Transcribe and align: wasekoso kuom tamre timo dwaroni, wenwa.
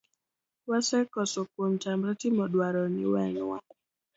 wasekoso 0.69 1.39
kuom 1.51 1.73
tamre 1.83 2.13
timo 2.21 2.43
dwaroni, 2.53 3.03
wenwa. 3.13 3.57